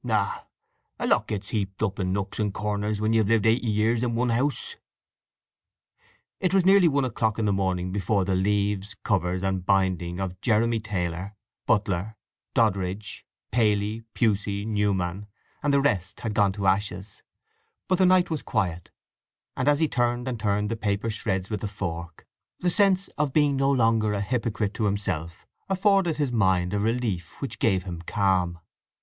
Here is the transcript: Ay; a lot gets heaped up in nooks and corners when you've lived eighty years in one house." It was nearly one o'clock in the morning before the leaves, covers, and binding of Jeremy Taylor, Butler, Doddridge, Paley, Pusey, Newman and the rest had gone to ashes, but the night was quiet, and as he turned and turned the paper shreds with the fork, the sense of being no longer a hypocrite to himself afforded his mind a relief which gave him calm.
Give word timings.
Ay; 0.09 0.41
a 0.97 1.05
lot 1.05 1.27
gets 1.27 1.49
heaped 1.49 1.83
up 1.83 1.99
in 1.99 2.11
nooks 2.11 2.39
and 2.39 2.55
corners 2.55 2.99
when 2.99 3.13
you've 3.13 3.27
lived 3.27 3.45
eighty 3.45 3.67
years 3.69 4.01
in 4.01 4.15
one 4.15 4.29
house." 4.29 4.75
It 6.39 6.55
was 6.55 6.65
nearly 6.65 6.87
one 6.87 7.05
o'clock 7.05 7.37
in 7.37 7.45
the 7.45 7.53
morning 7.53 7.91
before 7.91 8.25
the 8.25 8.33
leaves, 8.33 8.95
covers, 9.03 9.43
and 9.43 9.63
binding 9.63 10.19
of 10.19 10.41
Jeremy 10.41 10.79
Taylor, 10.79 11.35
Butler, 11.67 12.17
Doddridge, 12.55 13.27
Paley, 13.51 14.01
Pusey, 14.15 14.65
Newman 14.65 15.27
and 15.61 15.71
the 15.71 15.79
rest 15.79 16.21
had 16.21 16.33
gone 16.33 16.51
to 16.53 16.65
ashes, 16.65 17.21
but 17.87 17.99
the 17.99 18.05
night 18.07 18.31
was 18.31 18.41
quiet, 18.41 18.89
and 19.55 19.67
as 19.67 19.79
he 19.79 19.87
turned 19.87 20.27
and 20.27 20.39
turned 20.39 20.69
the 20.69 20.75
paper 20.75 21.11
shreds 21.11 21.51
with 21.51 21.61
the 21.61 21.67
fork, 21.67 22.25
the 22.59 22.71
sense 22.71 23.07
of 23.19 23.33
being 23.33 23.55
no 23.55 23.69
longer 23.69 24.13
a 24.13 24.21
hypocrite 24.21 24.73
to 24.73 24.85
himself 24.85 25.45
afforded 25.69 26.17
his 26.17 26.31
mind 26.31 26.73
a 26.73 26.79
relief 26.79 27.39
which 27.39 27.59
gave 27.59 27.83
him 27.83 28.01
calm. 28.07 28.57